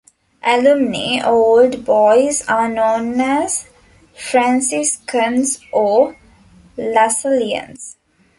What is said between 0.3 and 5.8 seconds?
Alumni, or Old Boys, are known as 'Franciscans'